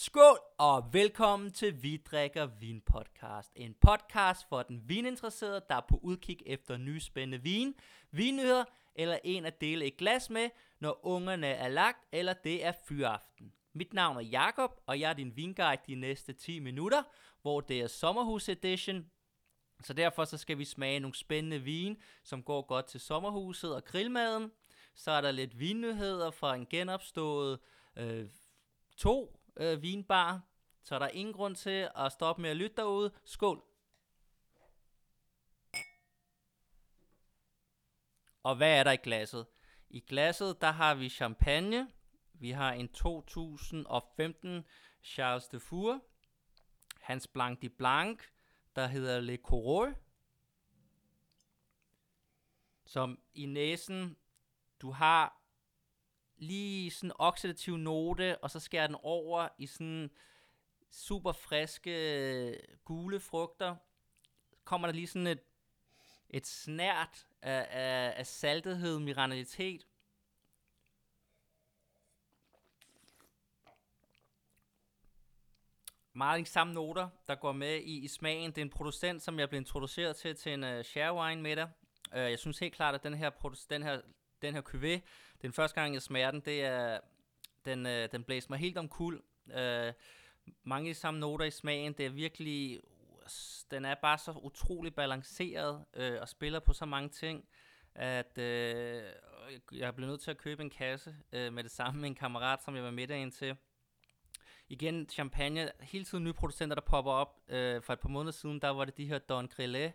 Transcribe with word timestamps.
Skål 0.00 0.38
og 0.58 0.88
velkommen 0.92 1.52
til 1.52 1.82
Vi 1.82 1.96
drikker 1.96 2.46
vin 2.46 2.80
podcast. 2.80 3.52
En 3.56 3.74
podcast 3.80 4.48
for 4.48 4.62
den 4.62 4.82
vininteresserede, 4.86 5.64
der 5.68 5.74
er 5.74 5.86
på 5.88 6.00
udkig 6.02 6.42
efter 6.46 6.76
nye 6.76 7.00
spændende 7.00 7.42
vin, 7.42 7.74
vinnyheder 8.10 8.64
eller 8.94 9.18
en 9.24 9.46
at 9.46 9.60
dele 9.60 9.84
et 9.84 9.96
glas 9.96 10.30
med, 10.30 10.50
når 10.80 11.06
ungerne 11.06 11.46
er 11.46 11.68
lagt 11.68 11.98
eller 12.12 12.32
det 12.32 12.64
er 12.64 12.72
fyraften. 12.88 13.52
Mit 13.72 13.92
navn 13.92 14.16
er 14.16 14.20
Jakob 14.20 14.70
og 14.86 15.00
jeg 15.00 15.10
er 15.10 15.14
din 15.14 15.36
vinguide 15.36 15.82
de 15.86 15.94
næste 15.94 16.32
10 16.32 16.58
minutter, 16.58 17.02
hvor 17.42 17.60
det 17.60 17.80
er 17.80 17.86
sommerhus 17.86 18.48
edition. 18.48 19.06
Så 19.84 19.92
derfor 19.92 20.24
så 20.24 20.36
skal 20.36 20.58
vi 20.58 20.64
smage 20.64 21.00
nogle 21.00 21.14
spændende 21.14 21.58
vin, 21.58 21.96
som 22.24 22.42
går 22.42 22.62
godt 22.62 22.86
til 22.86 23.00
sommerhuset 23.00 23.74
og 23.74 23.84
grillmaden. 23.84 24.52
Så 24.94 25.10
er 25.10 25.20
der 25.20 25.30
lidt 25.30 25.58
vinnyheder 25.58 26.30
fra 26.30 26.54
en 26.54 26.66
genopstået 26.66 27.58
øh, 27.96 28.26
to 28.96 29.37
øh, 29.58 29.82
vinbar. 29.82 30.40
Så 30.82 30.94
er 30.94 30.98
der 30.98 31.08
ingen 31.08 31.32
grund 31.32 31.56
til 31.56 31.90
at 31.96 32.12
stoppe 32.12 32.42
med 32.42 32.50
at 32.50 32.56
lytte 32.56 32.76
derude. 32.76 33.12
Skål! 33.24 33.64
Og 38.42 38.56
hvad 38.56 38.78
er 38.78 38.84
der 38.84 38.92
i 38.92 38.96
glasset? 38.96 39.46
I 39.90 40.00
glasset, 40.00 40.60
der 40.60 40.70
har 40.70 40.94
vi 40.94 41.08
champagne. 41.08 41.92
Vi 42.32 42.50
har 42.50 42.72
en 42.72 42.88
2015 42.88 44.64
Charles 45.02 45.48
de 45.48 45.60
Four. 45.60 46.00
Hans 47.00 47.26
Blanc 47.26 47.60
de 47.60 47.68
Blanc, 47.68 48.22
der 48.76 48.86
hedder 48.86 49.20
Le 49.20 49.36
Corot. 49.36 49.88
Som 52.84 53.18
i 53.34 53.46
næsen, 53.46 54.16
du 54.80 54.90
har 54.90 55.37
lige 56.38 56.90
sådan 56.90 57.12
oxidativ 57.14 57.76
note, 57.76 58.38
og 58.38 58.50
så 58.50 58.60
skærer 58.60 58.86
den 58.86 58.96
over 59.02 59.48
i 59.58 59.66
sådan 59.66 60.10
super 60.90 61.32
friske 61.32 61.90
øh, 61.90 62.56
gule 62.84 63.20
frugter. 63.20 63.76
Kommer 64.64 64.88
der 64.88 64.94
lige 64.94 65.06
sådan 65.06 65.26
et, 65.26 65.40
et 66.30 66.46
snært 66.46 67.26
af, 67.42 67.66
af, 67.70 68.14
af 68.16 68.26
saltethed, 68.26 68.98
mineralitet. 68.98 69.86
Meget 76.12 76.46
de 76.46 76.50
samme 76.50 76.74
noter, 76.74 77.08
der 77.26 77.34
går 77.34 77.52
med 77.52 77.76
i, 77.76 77.98
i 77.98 78.08
smagen. 78.08 78.50
Det 78.50 78.58
er 78.58 78.62
en 78.62 78.70
producent, 78.70 79.22
som 79.22 79.38
jeg 79.38 79.48
blev 79.48 79.58
introduceret 79.58 80.16
til 80.16 80.36
til 80.36 80.52
en 80.52 80.64
uh, 80.64 80.82
share 80.82 81.14
wine 81.14 81.42
med 81.42 81.56
dig. 81.56 81.70
Uh, 82.12 82.18
øh, 82.18 82.30
jeg 82.30 82.38
synes 82.38 82.58
helt 82.58 82.74
klart, 82.74 82.94
at 82.94 83.02
den 83.02 83.14
her, 83.14 83.30
den 83.70 83.82
her, 83.82 84.00
den 84.42 84.54
her 84.54 84.62
cuvée, 84.62 85.00
den 85.42 85.52
første 85.52 85.80
gang, 85.80 85.94
jeg 85.94 86.02
smager 86.02 86.30
den, 86.30 86.40
det 86.40 86.64
er, 86.64 87.00
den, 87.64 87.86
øh, 87.86 88.08
den 88.12 88.24
blæser 88.24 88.50
mig 88.50 88.58
helt 88.58 88.78
om 88.78 88.88
kul. 88.88 89.22
Øh, 89.54 89.92
mange 90.64 90.94
samme 90.94 91.20
noter 91.20 91.44
i 91.44 91.50
smagen. 91.50 91.92
Det 91.92 92.06
er 92.06 92.10
virkelig, 92.10 92.80
den 93.70 93.84
er 93.84 93.94
bare 93.94 94.18
så 94.18 94.32
utrolig 94.32 94.94
balanceret 94.94 95.84
øh, 95.94 96.20
og 96.20 96.28
spiller 96.28 96.60
på 96.60 96.72
så 96.72 96.86
mange 96.86 97.08
ting, 97.08 97.48
at 97.94 98.38
øh, 98.38 99.02
jeg 99.72 99.94
blev 99.94 100.08
nødt 100.08 100.20
til 100.20 100.30
at 100.30 100.38
købe 100.38 100.62
en 100.62 100.70
kasse 100.70 101.16
øh, 101.32 101.52
med 101.52 101.62
det 101.62 101.70
samme 101.70 102.00
med 102.00 102.08
en 102.08 102.14
kammerat, 102.14 102.62
som 102.64 102.76
jeg 102.76 102.84
var 102.84 102.90
med 102.90 103.10
ind 103.10 103.32
til. 103.32 103.56
Igen, 104.68 105.08
champagne, 105.08 105.70
hele 105.80 106.04
tiden 106.04 106.24
nye 106.24 106.32
producenter, 106.32 106.74
der 106.74 106.82
popper 106.82 107.12
op. 107.12 107.40
Øh, 107.48 107.82
for 107.82 107.92
et 107.92 108.00
par 108.00 108.08
måneder 108.08 108.32
siden, 108.32 108.60
der 108.60 108.68
var 108.68 108.84
det 108.84 108.96
de 108.96 109.06
her 109.06 109.18
Don 109.18 109.46
Grillet, 109.46 109.92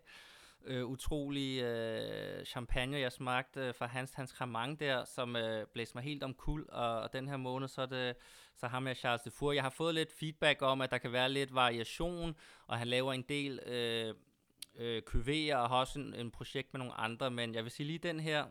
øh, 0.65 0.85
utrolig 0.85 1.61
øh, 1.61 2.45
champagne, 2.45 2.99
jeg 2.99 3.11
smagte 3.11 3.59
øh, 3.59 3.75
fra 3.75 3.85
Hans 3.85 4.13
Hans 4.13 4.31
Kramang 4.31 4.79
der, 4.79 5.05
som 5.05 5.35
øh, 5.35 5.67
blæste 5.73 5.97
mig 5.97 6.03
helt 6.03 6.23
om 6.23 6.33
kul, 6.33 6.65
og, 6.69 7.01
og 7.01 7.13
den 7.13 7.27
her 7.27 7.37
måned, 7.37 7.67
så 7.67 7.81
er 7.81 7.85
det 7.85 8.15
så 8.55 8.67
ham 8.67 8.83
med 8.83 8.95
Charles 8.95 9.21
de 9.21 9.31
Four. 9.31 9.51
Jeg 9.51 9.63
har 9.63 9.69
fået 9.69 9.95
lidt 9.95 10.11
feedback 10.19 10.61
om, 10.61 10.81
at 10.81 10.91
der 10.91 10.97
kan 10.97 11.11
være 11.11 11.29
lidt 11.29 11.55
variation, 11.55 12.35
og 12.67 12.77
han 12.77 12.87
laver 12.87 13.13
en 13.13 13.21
del 13.21 13.59
øh, 13.65 14.13
øh, 14.75 15.01
kuvéer, 15.09 15.55
og 15.55 15.69
har 15.69 15.79
også 15.79 15.99
en, 15.99 16.13
en 16.13 16.31
projekt 16.31 16.73
med 16.73 16.79
nogle 16.79 16.93
andre, 16.93 17.31
men 17.31 17.55
jeg 17.55 17.63
vil 17.63 17.71
sige 17.71 17.87
lige 17.87 17.99
den 17.99 18.19
her, 18.19 18.45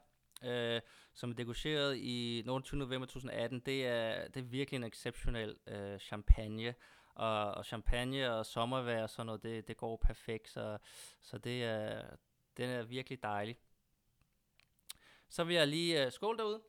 øh, 0.44 0.81
som 1.14 1.31
er 1.31 1.34
degageret 1.34 1.97
i 1.97 2.44
28. 2.48 2.78
november 2.78 3.06
2018, 3.06 3.60
det 3.60 3.87
er, 3.87 4.28
det 4.28 4.41
er 4.41 4.44
virkelig 4.44 4.78
en 4.78 4.84
exceptionel 4.84 5.56
øh, 5.66 5.98
champagne, 5.98 6.75
og, 7.15 7.55
og 7.55 7.65
champagne 7.65 8.33
og 8.34 8.47
sommervejr 8.47 9.03
og 9.03 9.11
sådan 9.11 9.27
noget, 9.27 9.43
det, 9.43 9.69
det 9.69 9.77
går 9.77 9.97
perfekt, 9.97 10.49
så, 10.49 10.78
så 11.21 11.39
det 11.39 11.65
er, 11.65 12.03
den 12.56 12.71
er 12.71 12.83
virkelig 12.83 13.23
dejlig. 13.23 13.56
Så 15.28 15.45
vil 15.45 15.56
jeg 15.56 15.69
lige 15.69 16.00
øh, 16.00 16.06
uh, 16.06 16.12
skåle 16.12 16.39
derude. 16.39 16.62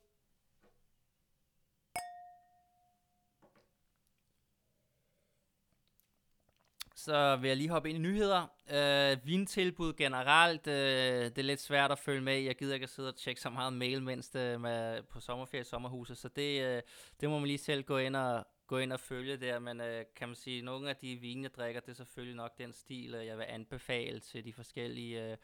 Så 6.95 7.35
vil 7.35 7.47
jeg 7.47 7.57
lige 7.57 7.69
hoppe 7.69 7.89
ind 7.89 7.97
i 7.97 8.01
nyheder. 8.01 8.41
Uh, 8.67 9.27
vintilbud 9.27 9.93
generelt, 9.93 10.67
uh, 10.67 10.73
det 10.73 11.37
er 11.37 11.43
lidt 11.43 11.61
svært 11.61 11.91
at 11.91 11.99
følge 11.99 12.21
med. 12.21 12.39
Jeg 12.39 12.55
gider 12.55 12.73
ikke 12.73 12.83
at 12.83 12.89
sidde 12.89 13.09
og 13.09 13.15
tjekke 13.15 13.41
så 13.41 13.49
meget 13.49 13.73
mail, 13.73 14.03
mens 14.03 14.29
det 14.29 14.61
med, 14.61 15.03
på 15.03 15.19
sommerferie 15.19 15.61
i 15.61 15.65
sommerhuset. 15.65 16.17
Så 16.17 16.27
det, 16.27 16.77
uh, 16.77 16.81
det 17.21 17.29
må 17.29 17.39
man 17.39 17.47
lige 17.47 17.57
selv 17.57 17.83
gå 17.83 17.97
ind 17.97 18.15
og, 18.15 18.47
gå 18.73 18.77
ind 18.77 18.93
og 18.93 18.99
følge 18.99 19.37
der, 19.37 19.59
men 19.59 19.81
øh, 19.81 20.05
kan 20.15 20.27
man 20.27 20.35
sige, 20.35 20.61
nogle 20.61 20.89
af 20.89 20.95
de 20.95 21.15
vine, 21.15 21.43
jeg 21.43 21.53
drikker, 21.53 21.81
det 21.81 21.89
er 21.89 21.95
selvfølgelig 21.95 22.35
nok 22.35 22.57
den 22.57 22.73
stil, 22.73 23.13
øh, 23.15 23.25
jeg 23.25 23.37
vil 23.37 23.45
anbefale 23.49 24.19
til 24.19 24.45
de 24.45 24.53
forskellige 24.53 25.31
øh, 25.31 25.37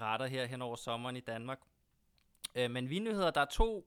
retter 0.00 0.26
her 0.26 0.46
hen 0.46 0.62
over 0.62 0.76
sommeren 0.76 1.16
i 1.16 1.20
Danmark. 1.20 1.58
Øh, 2.54 2.70
men 2.70 2.90
vinnyheder, 2.90 3.30
der 3.30 3.40
er 3.40 3.44
to, 3.44 3.86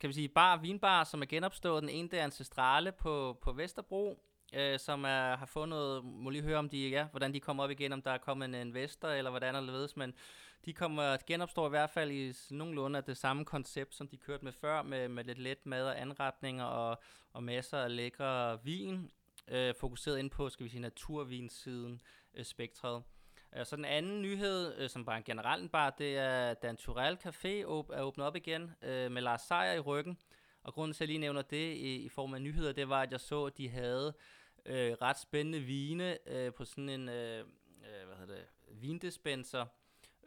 kan 0.00 0.08
vi 0.08 0.14
sige, 0.14 0.28
bar 0.28 0.56
vinbar, 0.56 1.04
som 1.04 1.22
er 1.22 1.26
genopstået. 1.26 1.82
Den 1.82 1.90
ene, 1.90 2.08
det 2.08 2.18
er 2.18 2.24
Ancestrale 2.24 2.92
på, 2.92 3.38
på 3.42 3.52
Vesterbro, 3.52 4.22
øh, 4.52 4.78
som 4.78 5.04
er, 5.04 5.36
har 5.36 5.46
fundet, 5.46 6.04
må 6.04 6.30
lige 6.30 6.42
høre 6.42 6.58
om 6.58 6.68
de, 6.68 6.88
ja, 6.88 7.04
hvordan 7.04 7.34
de 7.34 7.40
kommer 7.40 7.64
op 7.64 7.70
igen, 7.70 7.92
om 7.92 8.02
der 8.02 8.10
er 8.10 8.18
kommet 8.18 8.46
en 8.46 8.54
investor, 8.54 9.08
eller 9.08 9.30
hvordan 9.30 9.56
eller 9.56 9.72
ledes, 9.72 9.96
men 9.96 10.14
de 10.64 10.72
kommer 10.72 11.16
genopstår 11.26 11.66
i 11.66 11.70
hvert 11.70 11.90
fald 11.90 12.10
i 12.10 12.34
nogenlunde 12.50 12.96
af 12.96 13.04
det 13.04 13.16
samme 13.16 13.44
koncept, 13.44 13.94
som 13.94 14.08
de 14.08 14.16
kørte 14.16 14.44
med 14.44 14.52
før, 14.52 14.82
med, 14.82 15.08
med 15.08 15.24
lidt 15.24 15.38
let 15.38 15.66
mad 15.66 15.86
og 15.86 16.00
anretninger 16.00 16.64
og, 16.64 17.02
og 17.32 17.42
masser 17.42 17.78
af 17.78 17.96
lækre 17.96 18.64
vin, 18.64 19.10
øh, 19.48 19.74
fokuseret 19.80 20.18
ind 20.18 20.30
på, 20.30 20.48
skal 20.48 20.64
vi 20.64 20.70
sige, 20.70 20.80
naturvinsiden 20.80 22.00
øh, 22.34 22.44
spektret. 22.44 23.02
Øh, 23.56 23.66
så 23.66 23.76
den 23.76 23.84
anden 23.84 24.22
nyhed, 24.22 24.74
øh, 24.78 24.90
som 24.90 25.04
bare 25.04 25.16
en 25.16 25.24
generelt 25.24 25.72
bar, 25.72 25.90
det 25.90 26.18
er 26.18 26.54
Dan 26.54 26.76
Turell 26.76 27.18
Café 27.26 27.64
op, 27.64 27.90
er 27.90 28.02
åbnet 28.02 28.26
op 28.26 28.36
igen 28.36 28.70
øh, 28.82 29.12
med 29.12 29.22
Lars 29.22 29.42
Seier 29.42 29.72
i 29.72 29.80
ryggen. 29.80 30.18
Og 30.62 30.74
grunden 30.74 30.94
til, 30.94 30.98
at 30.98 31.00
jeg 31.00 31.08
lige 31.08 31.18
nævner 31.18 31.42
det 31.42 31.74
i, 31.74 31.96
i 31.96 32.08
form 32.08 32.34
af 32.34 32.42
nyheder, 32.42 32.72
det 32.72 32.88
var, 32.88 33.02
at 33.02 33.12
jeg 33.12 33.20
så, 33.20 33.44
at 33.44 33.58
de 33.58 33.68
havde 33.68 34.14
øh, 34.66 34.92
ret 34.92 35.18
spændende 35.18 35.60
vine 35.60 36.28
øh, 36.28 36.52
på 36.52 36.64
sådan 36.64 36.88
en 36.88 37.08
øh, 37.08 37.38
øh 37.38 38.06
hvad 38.06 38.16
hedder 38.16 38.34
det, 38.34 38.44
vindispenser, 38.70 39.66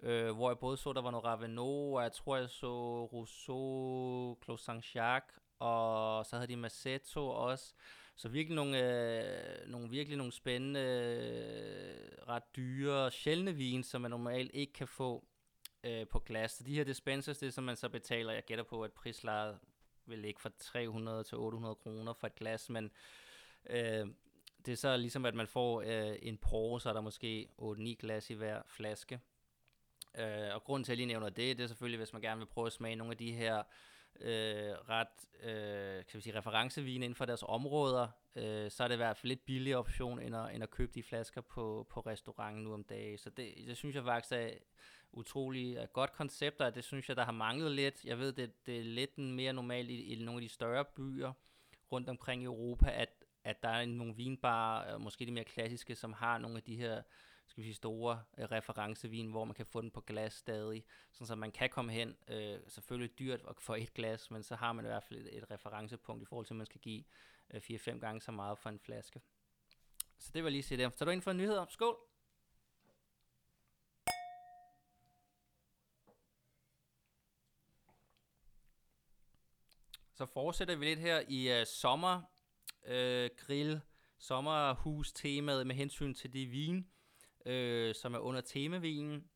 øh, 0.04 0.32
hvor 0.32 0.50
jeg 0.50 0.60
både 0.60 0.78
så, 0.78 0.94
der 0.94 1.02
var 1.02 1.12
noget 1.12 1.26
Ravenot, 1.26 1.98
og 1.98 2.04
jeg 2.04 2.12
tror, 2.12 2.38
jeg 2.38 2.50
så 2.50 3.06
Rousseau, 3.06 4.38
Clos 4.44 4.70
Saint-Jacques, 4.70 5.40
og 5.60 6.26
så 6.26 6.36
havde 6.36 6.48
de 6.48 6.56
Massetto 6.56 7.30
også. 7.30 7.74
Så 8.16 8.30
virkelig 8.30 8.56
nogle, 8.56 8.78
øh, 8.80 9.72
nogle, 9.72 9.90
virkelig 9.90 10.18
nogle 10.18 10.32
spændende, 10.32 10.80
øh, 10.80 12.28
ret 12.28 12.56
dyre, 12.56 13.12
sjældne 13.12 13.54
vin, 13.54 13.84
som 13.84 14.02
man 14.02 14.12
normalt 14.12 14.52
ikke 14.54 14.74
kan 14.74 14.88
få 14.88 15.26
øh, 15.84 16.08
på 16.08 16.20
glas. 16.20 16.52
Så 16.52 16.64
de 16.64 16.76
her 16.76 16.84
dispensers, 16.84 17.38
det 17.38 17.48
er 17.48 17.52
som 17.52 17.64
man 17.64 17.76
så 17.76 17.90
betaler, 17.90 18.34
jeg 18.34 18.44
gætter 18.46 18.64
på, 18.64 18.84
at 18.84 18.92
prislaget 18.92 19.60
vil 20.06 20.20
ligge 20.20 20.42
fra 20.42 20.50
300 20.60 21.24
til 21.24 21.38
800 21.38 21.76
kroner 21.76 22.14
for 22.14 22.28
et 22.28 22.36
glas, 22.36 22.70
men 22.70 22.92
øh, 23.70 24.08
det 24.66 24.72
er 24.72 24.76
så 24.76 24.98
ligesom, 24.98 25.26
at 25.26 25.36
man 25.36 25.48
får 25.48 25.82
øh, 25.82 26.16
en 26.22 26.38
porre, 26.38 26.82
så 26.82 26.90
er 26.90 26.94
der 26.94 27.02
måske 27.02 27.48
8-9 27.62 27.96
glas 28.00 28.30
i 28.30 28.34
hver 28.34 28.62
flaske. 28.68 29.20
Øh, 30.20 30.56
og 30.56 30.64
grunden 30.64 30.84
til, 30.84 30.92
at 30.92 30.94
jeg 30.94 30.98
lige 30.98 31.14
nævner 31.14 31.30
det, 31.30 31.58
det 31.58 31.64
er 31.64 31.68
selvfølgelig, 31.68 31.98
hvis 31.98 32.14
man 32.14 32.22
gerne 32.22 32.40
vil 32.40 32.46
prøve 32.46 32.68
at 32.68 32.74
smage 32.74 32.96
nogle 32.96 33.12
af 33.12 33.18
de 33.18 33.32
her 33.32 33.64
øh, 34.20 34.72
ret 34.90 35.44
øh, 35.44 36.06
kan 36.06 36.18
vi 36.18 36.22
sige, 36.22 36.38
referencevine 36.38 37.06
inden 37.06 37.16
for 37.16 37.26
deres 37.26 37.44
områder, 37.48 38.08
øh, 38.36 38.72
så 38.72 38.84
er 38.84 38.88
det 38.88 38.96
i 38.96 38.98
hvert 38.98 39.18
fald 39.18 39.30
lidt 39.30 39.46
billigere 39.46 39.80
option, 39.80 40.20
end 40.20 40.36
at, 40.36 40.56
end 40.56 40.64
at 40.64 40.70
købe 40.70 40.92
de 40.96 41.04
flasker 41.04 41.42
på, 41.42 41.88
på 41.90 42.00
restauranten 42.00 42.64
nu 42.64 42.74
om 42.74 42.84
dagen. 42.84 43.18
Så 43.18 43.30
det, 43.30 43.54
det 43.68 43.78
synes 43.78 43.96
jeg 43.96 44.04
faktisk 44.04 44.34
er 44.34 44.50
utrolig 45.12 45.76
er 45.76 45.86
godt 45.86 46.12
koncept, 46.12 46.62
og 46.62 46.76
det 46.76 46.84
synes 46.84 47.10
jeg, 47.10 47.18
der 47.18 47.26
har 47.26 47.32
manglet 47.32 47.72
lidt. 47.72 48.06
Jeg 48.06 48.20
ved, 48.20 48.34
det, 48.34 48.66
det 48.66 48.80
er 48.80 48.84
lidt 48.84 49.18
mere 49.18 49.54
normalt 49.54 49.90
i, 49.90 50.14
i 50.14 50.24
nogle 50.24 50.42
af 50.42 50.42
de 50.42 50.50
større 50.50 50.86
byer 50.86 51.34
rundt 51.92 52.10
omkring 52.10 52.42
i 52.42 52.46
Europa, 52.46 52.92
at, 52.92 53.10
at 53.44 53.64
der 53.64 53.70
er 53.70 53.86
nogle 53.86 54.16
vinbarer, 54.16 54.98
måske 54.98 55.26
de 55.26 55.32
mere 55.32 55.44
klassiske, 55.44 55.96
som 55.96 56.14
har 56.14 56.38
nogle 56.38 56.58
af 56.58 56.64
de 56.64 56.76
her 56.76 57.02
skal 57.50 57.64
vi 57.64 57.68
sige, 57.68 57.76
store 57.76 58.24
øh, 58.38 58.46
referencevin, 58.46 59.32
hvor 59.32 59.46
man 59.46 59.56
kan 59.56 59.66
få 59.66 59.82
den 59.82 59.92
på 59.92 60.02
glas 60.02 60.34
stadig, 60.34 60.86
sådan 61.12 61.28
så 61.28 61.36
man 61.36 61.52
kan 61.52 61.70
komme 61.70 61.92
hen, 61.92 62.16
øh, 62.28 62.60
selvfølgelig 62.68 63.20
dyrt 63.20 63.42
at 63.50 63.56
få 63.62 63.74
et 63.74 63.94
glas, 63.94 64.32
men 64.32 64.44
så 64.44 64.56
har 64.56 64.74
man 64.74 64.86
i 64.86 64.88
hvert 64.88 65.04
fald 65.04 65.20
et, 65.20 65.38
et 65.38 65.52
referencepunkt 65.52 66.22
i 66.22 66.26
forhold 66.26 66.46
til, 66.46 66.54
at 66.54 66.58
man 66.58 66.66
skal 66.66 66.82
give 66.82 67.04
øh, 67.54 67.62
4-5 67.62 68.00
gange 68.00 68.22
så 68.22 68.32
meget 68.32 68.58
for 68.58 68.70
en 68.70 68.80
flaske. 68.80 69.22
Så 70.20 70.32
det 70.34 70.44
var 70.44 70.50
lige 70.50 70.64
sige 70.64 70.84
det. 70.84 70.98
Så 70.98 71.06
du 71.06 71.12
ind 71.12 71.22
for 71.22 71.34
nyheder. 71.34 71.66
Skål! 71.70 71.98
Så 80.14 80.26
fortsætter 80.26 80.76
vi 80.76 80.86
lidt 80.86 81.00
her 81.00 81.24
i 81.28 81.60
øh, 81.60 81.66
sommer 81.66 82.22
øh, 82.86 83.30
grill, 83.38 83.82
sommerhus 84.18 85.12
temaet 85.12 85.68
med 85.68 85.76
hensyn 85.76 86.14
til 86.14 86.34
de 86.34 86.46
vin, 86.46 86.88
øh, 87.46 87.96
som 87.96 88.14
er 88.14 88.20
under 88.20 88.42
temavinen. 88.42 89.30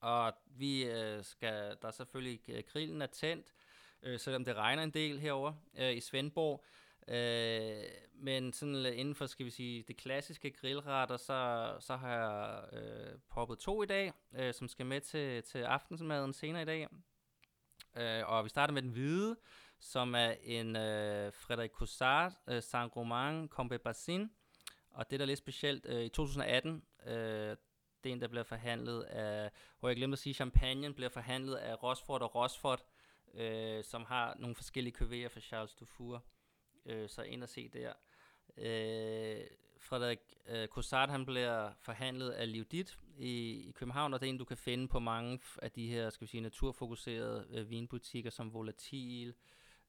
Og 0.00 0.32
vi 0.46 0.84
øh, 0.84 1.24
skal, 1.24 1.76
der 1.82 1.88
er 1.88 1.92
selvfølgelig, 1.92 2.40
øh, 2.48 2.62
grillen 2.72 3.02
er 3.02 3.06
tændt, 3.06 3.54
øh, 4.02 4.18
selvom 4.18 4.44
det 4.44 4.56
regner 4.56 4.82
en 4.82 4.90
del 4.90 5.18
herover 5.18 5.52
øh, 5.78 5.96
i 5.96 6.00
Svendborg. 6.00 6.64
Øh, 7.08 7.84
men 8.14 8.52
sådan 8.52 8.86
inden 8.94 9.14
for, 9.14 9.26
skal 9.26 9.46
vi 9.46 9.50
sige, 9.50 9.82
det 9.88 9.96
klassiske 9.96 10.50
grillretter, 10.50 11.16
så, 11.16 11.72
så 11.80 11.96
har 11.96 12.10
jeg 12.10 12.64
øh, 12.72 13.18
poppet 13.28 13.58
to 13.58 13.82
i 13.82 13.86
dag, 13.86 14.12
øh, 14.34 14.54
som 14.54 14.68
skal 14.68 14.86
med 14.86 15.00
til, 15.00 15.42
til 15.42 15.58
aftensmaden 15.58 16.32
senere 16.32 16.62
i 16.62 16.64
dag. 16.64 16.88
Øh, 17.96 18.28
og 18.28 18.44
vi 18.44 18.48
starter 18.48 18.74
med 18.74 18.82
den 18.82 18.90
hvide, 18.90 19.36
som 19.80 20.14
er 20.14 20.34
en 20.42 20.76
øh, 20.76 21.32
Frederik 21.32 21.70
Coussard 21.70 22.32
øh, 22.48 22.58
Saint-Romain 22.58 23.48
Combe 23.48 23.78
Bassin. 23.78 24.30
Og 24.90 25.10
det, 25.10 25.20
der 25.20 25.24
er 25.24 25.26
lidt 25.26 25.38
specielt, 25.38 25.86
øh, 25.86 26.04
i 26.04 26.08
2018, 26.08 26.82
øh, 27.06 27.56
det 28.04 28.10
er 28.10 28.14
en, 28.14 28.20
der 28.20 28.28
bliver 28.28 28.42
forhandlet 28.44 29.02
af, 29.02 29.50
hvor 29.80 29.88
jeg 29.88 29.96
glemte 29.96 30.14
at 30.14 30.18
sige, 30.18 30.34
champagne 30.34 30.94
bliver 30.94 31.08
forhandlet 31.08 31.54
af 31.54 31.82
Rosford 31.82 32.22
og 32.22 32.34
Rosford, 32.34 32.84
øh, 33.34 33.84
som 33.84 34.04
har 34.04 34.36
nogle 34.38 34.56
forskellige 34.56 34.96
kuvéer 34.96 35.28
for 35.28 35.40
Charles 35.40 35.74
Dufour. 35.74 36.24
Øh, 36.86 37.08
så 37.08 37.22
ind 37.22 37.42
og 37.42 37.48
se 37.48 37.68
der. 37.68 37.92
Øh, 38.56 39.46
Frederik 39.78 40.18
øh, 40.46 40.68
Cossard, 40.68 41.08
han 41.08 41.26
bliver 41.26 41.72
forhandlet 41.80 42.30
af 42.30 42.52
Livdit 42.52 42.98
i, 43.18 43.64
i 43.68 43.70
København, 43.70 44.14
og 44.14 44.20
det 44.20 44.26
er 44.26 44.30
en, 44.30 44.38
du 44.38 44.44
kan 44.44 44.56
finde 44.56 44.88
på 44.88 44.98
mange 44.98 45.40
af 45.62 45.70
de 45.70 45.88
her, 45.88 46.10
skal 46.10 46.26
vi 46.26 46.30
sige, 46.30 46.40
naturfokuserede 46.40 47.46
øh, 47.50 47.70
vinbutikker, 47.70 48.30
som 48.30 48.54
Volatil, 48.54 49.34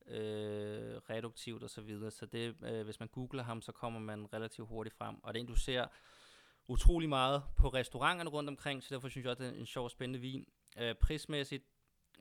øh, 0.07 0.95
reduktivt 1.09 1.63
osv. 1.63 1.69
Så, 1.69 1.81
videre. 1.81 2.11
så 2.11 2.25
det, 2.25 2.55
øh, 2.63 2.85
hvis 2.85 2.99
man 2.99 3.09
googler 3.09 3.43
ham, 3.43 3.61
så 3.61 3.71
kommer 3.71 3.99
man 3.99 4.33
relativt 4.33 4.67
hurtigt 4.67 4.95
frem. 4.95 5.23
Og 5.23 5.33
det 5.33 5.39
er 5.39 5.41
en, 5.41 5.47
du 5.47 5.55
ser 5.55 5.87
utrolig 6.71 7.09
meget 7.09 7.43
på 7.57 7.67
restauranterne 7.67 8.29
rundt 8.29 8.49
omkring, 8.49 8.83
så 8.83 8.95
derfor 8.95 9.09
synes 9.09 9.25
jeg, 9.25 9.31
at 9.31 9.37
det 9.37 9.47
er 9.47 9.51
en 9.51 9.65
sjov 9.65 9.83
og 9.83 9.91
spændende 9.91 10.19
vin. 10.19 10.45
Øh, 10.79 10.95
prismæssigt, 10.95 11.63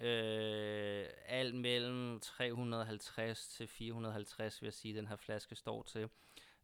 øh, 0.01 1.07
alt 1.27 1.55
mellem 1.55 2.21
350 2.21 3.49
til 3.49 3.67
450, 3.67 4.63
vil 4.63 4.67
jeg 4.67 4.75
sige, 4.75 4.97
den 4.97 5.07
her 5.07 5.17
flaske 5.17 5.55
står 5.55 5.83
til. 5.83 6.09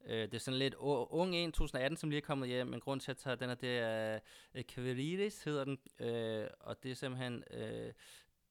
Øh, 0.04 0.22
det 0.22 0.34
er 0.34 0.38
sådan 0.38 0.58
lidt 0.58 0.74
ung 0.74 1.34
en, 1.34 1.52
2018, 1.52 1.96
som 1.96 2.10
lige 2.10 2.20
er 2.20 2.26
kommet 2.26 2.48
hjem, 2.48 2.66
men 2.66 2.80
grund 2.80 3.00
til 3.00 3.10
at 3.10 3.16
tage 3.16 3.36
den 3.36 3.48
her, 3.48 3.54
det 3.54 3.78
er 3.78 4.14
øh, 4.14 4.20
uh, 4.54 4.66
Kaverides, 4.74 5.44
hedder 5.44 5.64
den, 5.64 5.78
øh, 5.98 6.46
og 6.60 6.82
det 6.82 6.90
er 6.90 6.94
simpelthen 6.94 7.44
øh, 7.50 7.92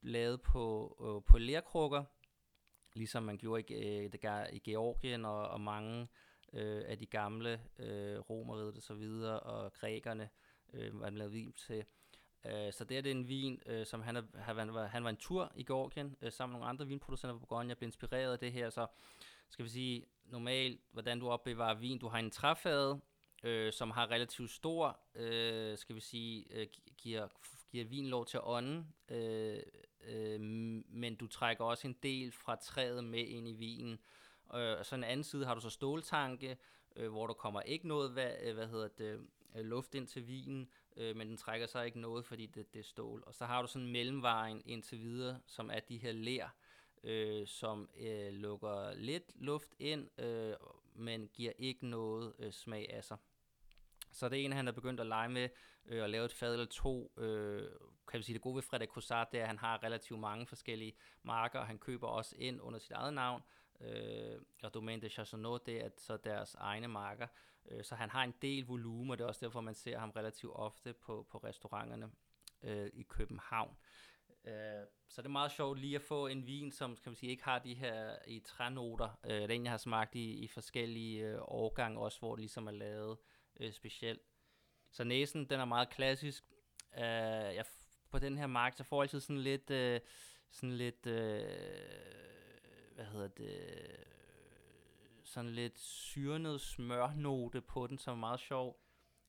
lavet 0.01 0.41
på, 0.41 0.95
øh, 1.01 1.31
på 1.31 1.37
lærkrukker, 1.37 2.03
ligesom 2.93 3.23
man 3.23 3.37
gjorde 3.37 3.63
i, 3.69 3.73
øh, 3.73 4.11
det 4.11 4.49
i 4.53 4.59
Georgien 4.59 5.25
og, 5.25 5.47
og 5.47 5.61
mange 5.61 6.07
øh, 6.55 6.83
af 6.87 6.97
de 6.97 7.05
gamle 7.05 7.61
øh, 7.79 8.19
romeriet 8.19 8.75
og 8.75 8.81
så 8.81 8.93
videre, 8.93 9.39
og 9.39 9.73
grækerne 9.73 10.29
øh, 10.73 10.99
var 10.99 11.09
lavet 11.09 11.33
vin 11.33 11.53
til. 11.53 11.85
Øh, 12.45 12.73
så 12.73 12.83
det 12.83 12.97
er 12.97 13.01
det 13.01 13.11
en 13.11 13.27
vin, 13.27 13.61
øh, 13.65 13.85
som 13.85 14.01
han, 14.01 14.15
er, 14.15 14.23
han, 14.35 14.73
var, 14.73 14.85
han 14.85 15.03
var 15.03 15.09
en 15.09 15.17
tur 15.17 15.51
i 15.55 15.63
Georgien, 15.63 16.15
øh, 16.21 16.31
sammen 16.31 16.53
med 16.53 16.59
nogle 16.59 16.69
andre 16.69 16.87
vinproducenter 16.87 17.33
på 17.33 17.39
Bourgogne. 17.39 17.69
Jeg 17.69 17.77
blev 17.77 17.87
inspireret 17.87 18.31
af 18.31 18.39
det 18.39 18.51
her, 18.51 18.69
så 18.69 18.87
skal 19.49 19.65
vi 19.65 19.69
sige, 19.69 20.05
normalt, 20.25 20.81
hvordan 20.91 21.19
du 21.19 21.29
opbevarer 21.29 21.75
vin. 21.75 21.99
Du 21.99 22.07
har 22.07 22.19
en 22.19 22.31
træfade, 22.31 23.01
øh, 23.43 23.73
som 23.73 23.91
har 23.91 24.11
relativt 24.11 24.51
stor, 24.51 24.99
øh, 25.15 25.77
skal 25.77 25.95
vi 25.95 26.01
sige, 26.01 26.45
øh, 26.51 26.67
giver, 26.97 27.27
giver 27.71 27.85
vin 27.85 28.07
lov 28.07 28.25
til 28.25 28.37
at 28.37 28.43
ånde, 28.45 28.85
øh, 29.09 29.59
øh, 30.07 30.39
men 30.89 31.15
du 31.15 31.27
trækker 31.27 31.65
også 31.65 31.87
en 31.87 31.97
del 32.03 32.31
fra 32.31 32.55
træet 32.55 33.03
med 33.03 33.27
ind 33.27 33.47
i 33.47 33.53
vinen. 33.53 33.99
Øh, 34.53 34.79
og 34.79 34.85
så 34.85 34.95
en 34.95 35.03
anden 35.03 35.23
side 35.23 35.45
har 35.45 35.55
du 35.55 35.61
så 35.61 35.69
ståltanke, 35.69 36.57
øh, 36.95 37.11
hvor 37.11 37.27
der 37.27 37.33
kommer 37.33 37.61
ikke 37.61 37.87
noget 37.87 38.11
hvad, 38.11 38.31
øh, 38.43 38.53
hvad 38.53 38.67
hedder 38.67 38.87
det, 38.87 39.27
øh, 39.55 39.65
luft 39.65 39.95
ind 39.95 40.07
til 40.07 40.27
vinen, 40.27 40.69
øh, 40.97 41.15
men 41.15 41.27
den 41.27 41.37
trækker 41.37 41.67
så 41.67 41.81
ikke 41.81 41.99
noget, 41.99 42.25
fordi 42.25 42.45
det, 42.45 42.73
det 42.73 42.79
er 42.79 42.83
stål. 42.83 43.23
Og 43.27 43.35
så 43.35 43.45
har 43.45 43.61
du 43.61 43.67
sådan 43.67 43.85
en 43.85 43.91
mellemvejen 43.91 44.61
indtil 44.65 44.99
videre, 44.99 45.39
som 45.45 45.69
er 45.69 45.79
de 45.79 45.97
her 45.97 46.11
lær, 46.11 46.55
øh, 47.03 47.47
som 47.47 47.89
øh, 47.99 48.33
lukker 48.33 48.93
lidt 48.93 49.31
luft 49.35 49.75
ind, 49.79 50.19
øh, 50.19 50.53
men 50.95 51.27
giver 51.27 51.51
ikke 51.57 51.87
noget 51.87 52.33
øh, 52.39 52.51
smag 52.51 52.93
af 52.93 53.03
sig. 53.03 53.17
Så 54.11 54.29
det 54.29 54.45
ene, 54.45 54.55
han 54.55 54.67
er 54.67 54.71
begyndt 54.71 54.99
at 54.99 55.07
lege 55.07 55.29
med, 55.29 55.49
øh, 55.85 56.03
at 56.03 56.09
lave 56.09 56.25
et 56.25 56.33
fad 56.33 56.53
eller 56.53 56.65
to. 56.65 57.11
Øh, 57.17 57.69
kan 58.07 58.17
vi 58.17 58.23
sige, 58.23 58.33
det 58.33 58.41
gode 58.41 58.55
ved 58.55 58.61
Frederik 58.61 58.89
Cossard, 58.89 59.31
det 59.31 59.39
er, 59.39 59.43
at 59.43 59.47
han 59.47 59.59
har 59.59 59.83
relativt 59.83 60.19
mange 60.19 60.47
forskellige 60.47 60.95
marker, 61.23 61.59
og 61.59 61.67
han 61.67 61.79
køber 61.79 62.07
også 62.07 62.35
ind 62.37 62.61
under 62.61 62.79
sit 62.79 62.91
eget 62.91 63.13
navn. 63.13 63.41
Øh, 63.81 64.41
og 64.63 64.73
Domaine 64.73 65.01
de 65.01 65.09
Chassonot, 65.09 65.65
det 65.65 65.85
er 65.85 65.89
så 65.97 66.17
deres 66.17 66.55
egne 66.55 66.87
marker. 66.87 67.27
Øh, 67.71 67.83
så 67.83 67.95
han 67.95 68.09
har 68.09 68.23
en 68.23 68.33
del 68.41 68.65
volumen, 68.65 69.11
og 69.11 69.17
det 69.17 69.23
er 69.23 69.27
også 69.27 69.45
derfor, 69.45 69.61
man 69.61 69.75
ser 69.75 69.99
ham 69.99 70.09
relativt 70.09 70.53
ofte 70.55 70.93
på, 70.93 71.27
på 71.31 71.37
restauranterne 71.37 72.11
øh, 72.63 72.89
i 72.93 73.03
København. 73.03 73.77
Øh, 74.45 74.85
så 75.07 75.21
det 75.21 75.25
er 75.25 75.31
meget 75.31 75.51
sjovt 75.51 75.79
lige 75.79 75.95
at 75.95 76.01
få 76.01 76.27
en 76.27 76.47
vin, 76.47 76.71
som 76.71 76.95
kan 76.95 77.11
man 77.11 77.15
sige, 77.15 77.29
ikke 77.29 77.43
har 77.43 77.59
de 77.59 77.73
her 77.73 78.15
i 78.27 78.39
trænoter. 78.39 79.19
Øh, 79.23 79.31
det 79.31 79.51
er 79.51 79.61
jeg 79.61 79.71
har 79.71 79.77
smagt 79.77 80.15
i, 80.15 80.33
i 80.33 80.47
forskellige 80.47 81.25
øh, 81.27 81.37
årgange 81.41 81.99
også, 81.99 82.19
hvor 82.19 82.35
det 82.35 82.39
ligesom 82.39 82.67
er 82.67 82.71
lavet 82.71 83.17
øh, 83.59 83.73
specielt. 83.73 84.21
Så 84.91 85.03
næsen, 85.03 85.49
den 85.49 85.59
er 85.59 85.65
meget 85.65 85.89
klassisk. 85.89 86.43
Øh, 86.97 87.01
jeg, 87.55 87.65
på 88.09 88.19
den 88.19 88.37
her 88.37 88.47
mark, 88.47 88.73
så 88.77 88.83
får 88.83 89.01
jeg 89.01 89.03
altid 89.03 89.19
sådan 89.19 89.41
lidt, 89.41 89.69
øh, 89.69 89.99
sådan 90.51 90.77
lidt, 90.77 91.07
øh, 91.07 92.34
hvad 92.95 93.05
hedder 93.05 93.27
det, 93.27 93.49
øh, 93.49 94.05
sådan 95.23 95.51
lidt 95.51 95.79
syrnet 95.79 96.61
smørnote 96.61 97.61
på 97.61 97.87
den, 97.87 97.97
som 97.97 98.17
er 98.17 98.19
meget 98.19 98.39
sjov. 98.39 98.79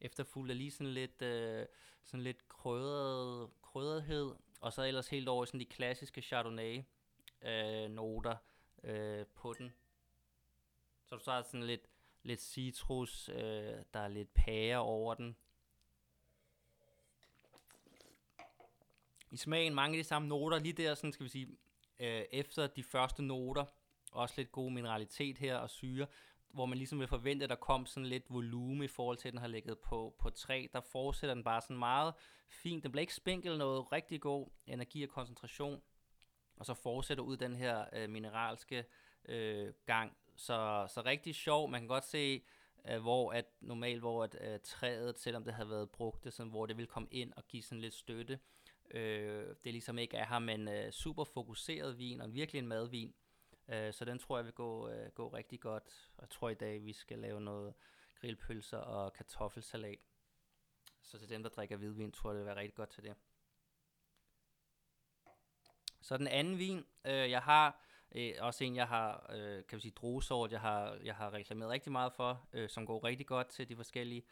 Efterfulgt 0.01 0.51
af 0.51 0.57
lige 0.57 0.71
sådan 0.71 0.93
lidt, 0.93 1.23
øh, 1.23 1.67
sådan 2.03 2.25
lidt 2.25 2.49
krydret, 2.49 3.51
krydrethed, 3.63 4.35
og 4.61 4.73
så 4.73 4.83
ellers 4.83 5.09
helt 5.09 5.29
over 5.29 5.45
sådan 5.45 5.61
de 5.61 5.65
klassiske 5.65 6.23
Chardonnay-noter 6.23 8.37
øh, 8.85 9.21
øh, 9.21 9.27
på 9.27 9.53
den. 9.53 9.73
Så 11.05 11.17
du 11.17 11.23
så 11.23 11.31
har 11.31 11.43
sådan 11.43 11.67
lidt, 11.67 11.89
lidt 12.23 12.41
citrus, 12.41 13.29
øh, 13.29 13.75
der 13.95 14.01
er 14.01 14.09
lidt 14.09 14.35
pære 14.35 14.79
over 14.79 15.15
den. 15.15 15.37
I 19.31 19.37
smagen 19.37 19.75
mange 19.75 19.99
af 19.99 20.05
de 20.05 20.09
samme 20.09 20.29
noter, 20.29 20.59
lige 20.59 20.73
der, 20.73 20.95
sådan 20.95 21.12
skal 21.12 21.25
vi 21.25 21.29
sige, 21.29 21.57
øh, 22.01 22.25
efter 22.33 22.67
de 22.67 22.83
første 22.83 23.23
noter, 23.23 23.65
også 24.13 24.35
lidt 24.37 24.53
god 24.53 24.71
mineralitet 24.71 25.39
her 25.39 25.57
og 25.57 25.71
syre, 25.71 26.07
hvor 26.49 26.67
man 26.67 26.79
ligesom 26.79 27.01
vil 27.01 27.09
forvente, 27.09 27.45
at 27.45 27.51
der 27.51 27.57
kom 27.57 27.87
sådan 27.87 28.07
lidt 28.07 28.25
volume 28.29 28.85
i 28.85 28.88
forhold 28.88 29.17
til, 29.17 29.29
at 29.29 29.33
den 29.33 29.41
har 29.41 29.49
ligget 29.49 29.79
på, 29.79 30.15
på 30.19 30.31
træ. 30.31 30.67
Der 30.73 30.81
fortsætter 30.81 31.35
den 31.35 31.45
bare 31.45 31.61
sådan 31.61 31.79
meget 31.79 32.15
fint. 32.49 32.83
Den 32.83 32.93
bliver 32.93 33.00
ikke 33.00 33.15
spinkel, 33.15 33.59
noget 33.59 33.93
rigtig 33.93 34.21
god 34.21 34.49
energi 34.67 35.03
og 35.03 35.09
koncentration. 35.09 35.83
Og 36.57 36.67
så 36.67 36.75
fortsætter 36.75 37.25
ud 37.25 37.37
den 37.37 37.57
her 37.57 37.85
øh, 37.93 38.11
mineralske 38.11 38.85
øh, 39.29 39.73
gang. 39.87 40.17
Så, 40.37 40.87
så 40.95 41.03
rigtig 41.05 41.35
sjov. 41.35 41.71
Man 41.71 41.81
kan 41.81 41.88
godt 41.88 42.05
se, 42.05 42.45
øh, 42.88 43.00
hvor 43.00 43.33
at 43.33 43.45
normalt, 43.61 44.00
hvor 44.00 44.25
at 44.25 44.37
øh, 44.41 44.61
træet, 44.61 45.19
selvom 45.19 45.45
det 45.45 45.55
havde 45.55 45.71
været 45.71 45.91
brugt, 45.91 46.25
det, 46.25 46.33
sådan, 46.33 46.50
hvor 46.50 46.67
det 46.67 46.76
vil 46.76 46.87
komme 46.87 47.09
ind 47.11 47.33
og 47.37 47.49
give 47.49 47.62
sådan 47.62 47.81
lidt 47.81 47.95
støtte. 47.95 48.38
Øh, 48.90 49.47
det 49.64 49.73
ligesom 49.73 49.99
ikke 49.99 50.16
er 50.16 50.26
her, 50.26 50.38
men 50.38 50.69
øh, 50.69 50.93
super 50.93 51.25
fokuseret 51.25 51.99
vin, 51.99 52.21
og 52.21 52.35
virkelig 52.35 52.59
en 52.59 52.69
madvin. 52.69 53.14
Øh, 53.69 53.93
så 53.93 54.05
den 54.05 54.19
tror 54.19 54.38
jeg 54.38 54.45
vil 54.45 54.52
gå, 54.52 54.88
øh, 54.88 55.11
gå 55.11 55.28
rigtig 55.28 55.61
godt. 55.61 56.11
Jeg 56.21 56.28
tror 56.31 56.49
i 56.49 56.55
dag, 56.55 56.85
vi 56.85 56.93
skal 56.93 57.19
lave 57.19 57.40
noget 57.40 57.75
grillpølser 58.21 58.78
og 58.78 59.12
kartoffelsalat. 59.12 59.99
Så 61.02 61.19
til 61.19 61.28
dem, 61.28 61.43
der 61.43 61.50
drikker 61.50 61.76
hvidvin, 61.76 62.12
tror 62.12 62.31
jeg, 62.31 62.35
det 62.35 62.40
vil 62.40 62.47
være 62.47 62.57
rigtig 62.57 62.75
godt 62.75 62.90
til 62.90 63.02
det. 63.02 63.14
Så 66.00 66.16
den 66.16 66.26
anden 66.26 66.59
vin, 66.59 66.85
øh, 67.05 67.31
jeg 67.31 67.43
har, 67.43 67.81
øh, 68.14 68.33
også 68.40 68.64
en, 68.64 68.76
jeg 68.76 68.88
har, 68.88 69.33
øh, 69.35 69.66
kan 69.66 69.76
vi 69.76 69.81
sige, 69.81 69.93
druesort, 69.97 70.52
jeg 70.52 70.61
har, 70.61 70.99
jeg 71.05 71.14
har 71.14 71.33
reklameret 71.33 71.71
rigtig 71.71 71.93
meget 71.93 72.12
for, 72.12 72.49
øh, 72.52 72.69
som 72.69 72.87
går 72.87 73.05
rigtig 73.05 73.26
godt 73.26 73.49
til 73.49 73.69
de 73.69 73.76
forskellige 73.76 74.25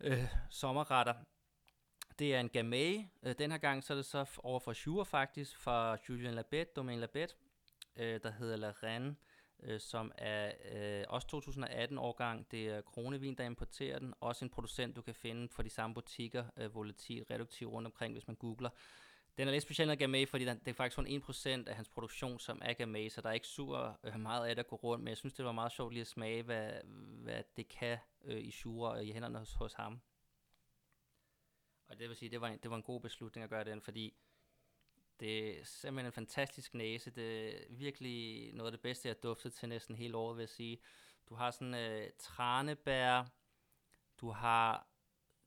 øh, 0.00 0.24
sommerretter. 0.50 1.14
Det 2.18 2.34
er 2.34 2.40
en 2.40 2.48
Gamay. 2.48 3.00
Øh, 3.22 3.34
den 3.38 3.50
her 3.50 3.58
gang 3.58 3.84
så 3.84 3.92
er 3.92 3.96
det 3.96 4.04
så 4.04 4.24
over 4.38 4.60
for 4.60 4.72
Shure 4.72 5.06
faktisk, 5.06 5.58
fra 5.58 5.98
Julien 6.08 6.34
Labette, 6.34 6.72
Domaine 6.76 7.00
Labette 7.00 7.34
øh, 7.96 8.20
der 8.22 8.30
hedder 8.30 8.56
La 8.56 8.72
Reine, 8.82 9.16
øh, 9.62 9.80
som 9.80 10.12
er 10.18 10.52
øh, 10.72 11.04
også 11.08 11.28
2018 11.28 11.98
årgang. 11.98 12.50
Det 12.50 12.68
er 12.68 12.80
Kronevin, 12.80 13.34
der 13.34 13.44
importerer 13.44 13.98
den. 13.98 14.14
Også 14.20 14.44
en 14.44 14.50
producent, 14.50 14.96
du 14.96 15.02
kan 15.02 15.14
finde 15.14 15.48
fra 15.48 15.62
de 15.62 15.70
samme 15.70 15.94
butikker, 15.94 16.44
øh, 16.56 16.74
volatil, 16.74 17.24
reduktiv 17.30 17.68
rundt 17.68 17.86
omkring, 17.86 18.12
hvis 18.12 18.26
man 18.26 18.36
googler. 18.36 18.70
Den 19.38 19.48
er 19.48 19.52
lidt 19.52 19.62
speciel 19.62 19.90
af 19.90 19.98
Gamay, 19.98 20.28
fordi 20.28 20.44
den, 20.44 20.58
det 20.58 20.68
er 20.68 20.72
faktisk 20.74 20.96
kun 20.96 21.06
1% 21.06 21.68
af 21.68 21.74
hans 21.74 21.88
produktion, 21.88 22.38
som 22.38 22.60
er 22.64 22.72
Gamay, 22.72 23.08
så 23.08 23.20
der 23.20 23.28
er 23.28 23.32
ikke 23.32 23.46
sur 23.46 23.98
øh, 24.04 24.20
meget 24.20 24.46
af 24.46 24.54
det 24.54 24.60
at 24.60 24.68
gå 24.68 24.76
rundt, 24.76 25.04
men 25.04 25.08
jeg 25.08 25.16
synes, 25.16 25.34
det 25.34 25.44
var 25.44 25.52
meget 25.52 25.72
sjovt 25.72 25.92
lige 25.92 26.00
at 26.00 26.06
smage, 26.06 26.42
hvad, 26.42 26.70
hvad 27.22 27.42
det 27.56 27.68
kan 27.68 27.98
øh, 28.24 28.44
i 28.44 28.50
sure 28.50 28.90
og 28.90 29.04
i 29.04 29.12
hænderne 29.12 29.38
hos, 29.38 29.54
hos 29.54 29.72
ham. 29.72 30.00
Og 31.88 31.98
det 31.98 32.08
vil 32.08 32.16
sige, 32.16 32.30
det 32.30 32.40
var 32.40 32.48
en, 32.48 32.58
det 32.58 32.70
var 32.70 32.76
en 32.76 32.82
god 32.82 33.00
beslutning 33.00 33.44
at 33.44 33.50
gøre 33.50 33.64
den, 33.64 33.80
fordi 33.82 34.16
Det 35.20 35.60
er 35.60 35.64
simpelthen 35.64 36.06
en 36.06 36.12
fantastisk 36.12 36.74
næse. 36.74 37.10
Det 37.10 37.48
er 37.48 37.66
virkelig 37.70 38.52
noget 38.54 38.68
af 38.68 38.72
det 38.72 38.80
bedste, 38.80 39.08
jeg 39.08 39.14
har 39.14 39.20
duftet 39.28 39.52
til 39.54 39.68
næsten 39.68 39.96
hele 39.96 40.16
året, 40.16 40.36
vil 40.36 40.42
jeg 40.42 40.48
sige. 40.48 40.78
Du 41.28 41.34
har 41.34 41.50
sådan 41.50 41.74
øh, 41.74 42.10
tranebær, 42.18 43.24
du 44.20 44.30
har, 44.30 44.88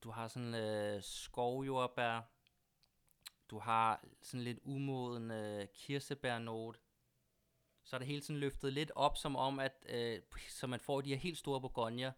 du 0.03 0.11
har 0.11 0.27
sådan 0.27 0.55
øh, 0.55 1.03
skovjordbær, 1.03 2.21
du 3.49 3.59
har 3.59 4.03
sådan 4.21 4.43
lidt 4.43 4.59
umoden 4.63 5.31
øh, 5.31 5.67
kirsebærnote, 5.73 6.79
så 7.83 7.95
er 7.95 7.97
det 7.97 8.07
hele 8.07 8.21
sådan 8.23 8.39
løftet 8.39 8.73
lidt 8.73 8.91
op, 8.95 9.17
som 9.17 9.35
om, 9.35 9.59
at 9.59 9.85
øh, 9.89 10.21
så 10.49 10.67
man 10.67 10.79
får 10.79 11.01
de 11.01 11.09
her 11.09 11.17
helt 11.17 11.37
store 11.37 11.61
bourgogner, 11.61 12.11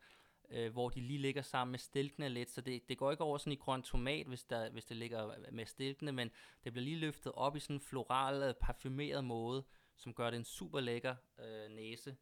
øh, 0.52 0.72
hvor 0.72 0.90
de 0.90 1.02
lige 1.02 1.20
ligger 1.20 1.42
sammen 1.42 1.72
med 1.72 1.80
stilkene 1.80 2.30
lidt, 2.30 2.50
så 2.50 2.62
det, 2.62 2.90
det 2.90 2.98
går 2.98 3.12
ikke 3.12 3.24
over 3.24 3.38
sådan 3.38 3.54
i 3.54 3.56
grøn 3.56 3.84
tomat, 3.84 4.28
hvis, 4.28 4.44
der, 4.44 4.70
hvis 4.70 4.86
det 4.86 4.98
ligger 4.98 5.36
med 5.52 5.66
stilkene, 5.66 6.12
men 6.12 6.32
det 6.64 6.74
bliver 6.74 6.84
lige 6.84 6.98
løftet 6.98 7.32
op 7.36 7.56
i 7.56 7.60
sådan 7.60 7.76
en 7.76 7.82
floral, 7.82 8.44
øh, 8.44 8.54
parfumeret 8.54 9.24
måde, 9.24 9.64
som 9.96 10.14
gør 10.14 10.30
det 10.30 10.38
en 10.38 10.46
super 10.46 10.80
lækker 10.80 11.16
øh, 11.40 11.70
næse. 11.70 12.16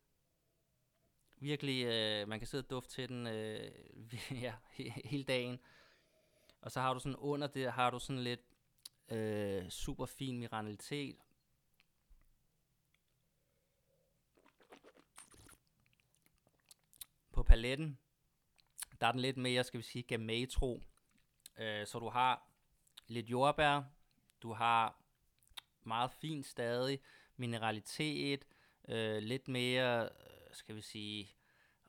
Virkelig, 1.37 1.85
øh, 1.85 2.27
man 2.27 2.39
kan 2.39 2.47
sidde 2.47 2.63
og 2.63 2.69
dufte 2.69 2.91
til 2.91 3.09
den 3.09 3.27
øh, 3.27 3.71
ja, 4.43 4.53
hele 5.05 5.23
dagen. 5.23 5.59
Og 6.61 6.71
så 6.71 6.79
har 6.79 6.93
du 6.93 6.99
sådan 6.99 7.15
under 7.15 7.47
det, 7.47 7.71
har 7.71 7.89
du 7.89 7.99
sådan 7.99 8.23
lidt 8.23 8.41
øh, 9.09 9.69
super 9.69 10.05
fin 10.05 10.39
mineralitet, 10.39 11.17
på 17.39 17.43
paletten, 17.43 17.97
der 19.01 19.07
er 19.07 19.11
den 19.11 19.21
lidt 19.21 19.37
mere, 19.37 19.63
skal 19.63 19.77
vi 19.77 19.83
sige, 19.83 20.03
gametro. 20.03 20.83
Øh, 21.57 21.87
så 21.87 21.99
du 21.99 22.09
har 22.09 22.49
lidt 23.07 23.29
jordbær, 23.29 23.83
du 24.41 24.53
har 24.53 25.01
meget 25.83 26.11
fint 26.11 26.45
stadig 26.45 26.99
mineralitet, 27.37 28.45
øh, 28.87 29.17
lidt 29.17 29.47
mere, 29.47 30.03
øh, 30.03 30.09
skal 30.51 30.75
vi 30.75 30.81
sige, 30.81 31.35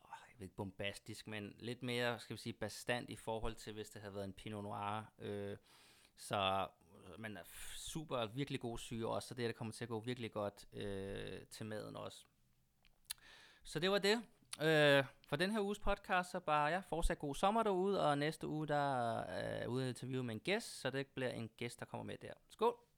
jeg 0.04 0.34
ved 0.38 0.42
ikke 0.42 0.56
bombastisk, 0.56 1.26
men 1.26 1.54
lidt 1.58 1.82
mere, 1.82 2.20
skal 2.20 2.36
vi 2.36 2.40
sige, 2.40 2.52
bestand 2.52 3.10
i 3.10 3.16
forhold 3.16 3.54
til, 3.54 3.72
hvis 3.72 3.90
det 3.90 4.02
havde 4.02 4.14
været 4.14 4.24
en 4.24 4.32
Pinot 4.32 4.64
Noir. 4.64 5.12
Øh, 5.18 5.56
så 6.16 6.68
øh, 7.06 7.20
man 7.20 7.36
er 7.36 7.42
super, 7.76 8.26
virkelig 8.26 8.60
god 8.60 8.78
syre 8.78 9.08
også, 9.08 9.28
så 9.28 9.34
det 9.34 9.42
her 9.42 9.48
der 9.48 9.58
kommer 9.58 9.72
til 9.72 9.84
at 9.84 9.88
gå 9.88 10.00
virkelig 10.00 10.32
godt 10.32 10.68
øh, 10.72 11.46
til 11.46 11.66
maden 11.66 11.96
også. 11.96 12.24
Så 13.64 13.78
det 13.78 13.90
var 13.90 13.98
det. 13.98 14.22
Øh, 14.62 15.04
for 15.28 15.36
den 15.36 15.50
her 15.50 15.60
uges 15.60 15.78
podcast, 15.78 16.30
så 16.30 16.40
bare 16.40 16.66
ja, 16.66 16.78
fortsat 16.88 17.18
god 17.18 17.34
sommer 17.34 17.62
derude, 17.62 18.10
og 18.10 18.18
næste 18.18 18.46
uge, 18.46 18.68
der 18.68 19.20
er 19.20 19.62
øh, 19.62 19.68
ude 19.68 19.88
interviewe 19.88 20.24
med 20.24 20.34
en 20.34 20.40
gæst, 20.40 20.80
så 20.80 20.90
det 20.90 21.06
bliver 21.06 21.30
en 21.30 21.50
gæst, 21.56 21.80
der 21.80 21.86
kommer 21.86 22.04
med 22.04 22.16
der. 22.22 22.32
Skål! 22.48 22.89